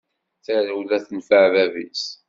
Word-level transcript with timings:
Tarewla 0.45 0.97
tenfeɛ 1.07 1.45
bab-is. 1.53 2.05